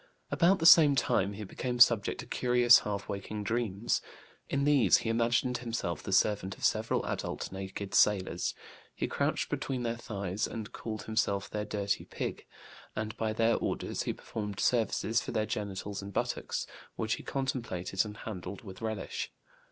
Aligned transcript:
About 0.31 0.57
the 0.57 0.65
same 0.65 0.95
time 0.95 1.33
he 1.33 1.43
became 1.43 1.79
subject 1.79 2.21
to 2.21 2.25
curious 2.25 2.79
half 2.79 3.07
waking 3.07 3.43
dreams. 3.43 4.01
In 4.49 4.63
these 4.63 4.97
he 5.05 5.11
imagined 5.11 5.59
himself 5.59 6.01
the 6.01 6.11
servant 6.11 6.57
of 6.57 6.65
several 6.65 7.05
adult 7.05 7.51
naked 7.51 7.93
sailors; 7.93 8.55
he 8.95 9.07
crouched 9.07 9.51
between 9.51 9.83
their 9.83 9.95
thighs 9.97 10.47
and 10.47 10.71
called 10.71 11.03
himself 11.03 11.51
their 11.51 11.65
dirty 11.65 12.05
pig, 12.05 12.47
and 12.95 13.15
by 13.15 13.31
their 13.31 13.57
orders 13.57 14.01
he 14.01 14.13
performed 14.13 14.59
services 14.59 15.21
for 15.21 15.31
their 15.33 15.45
genitals 15.45 16.01
and 16.01 16.13
buttocks, 16.13 16.65
which 16.95 17.17
he 17.17 17.21
contemplated 17.23 18.03
and 18.03 18.17
handled 18.17 18.63
with 18.63 18.81
relish. 18.81 19.31